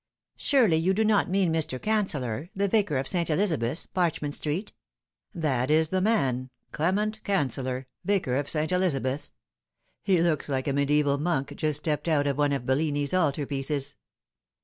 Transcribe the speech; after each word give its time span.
"Surely 0.35 0.77
you 0.77 0.95
do 0.95 1.05
not 1.05 1.29
mean 1.29 1.53
Mr. 1.53 1.77
Canceller, 1.79 2.49
the 2.55 2.67
Vicar 2.67 2.97
of 2.97 3.07
St. 3.07 3.29
Elizabeth's, 3.29 3.85
Parchment 3.85 4.33
Street 4.33 4.73
?""That 5.45 5.69
is 5.69 5.89
the 5.89 6.01
man 6.01 6.49
Clement 6.71 7.23
Canceller, 7.23 7.85
Vicar 8.03 8.37
of 8.37 8.49
St. 8.49 8.71
Eliza 8.71 8.99
beth's. 8.99 9.35
He 10.01 10.19
looks 10.19 10.49
like 10.49 10.67
a 10.67 10.73
mediaeval 10.73 11.19
monk 11.19 11.55
just 11.55 11.77
stepped 11.81 12.07
out 12.07 12.25
of 12.25 12.35
one 12.39 12.51
of 12.51 12.65
Bellini's 12.65 13.13
altar 13.13 13.45
pieces." 13.45 13.95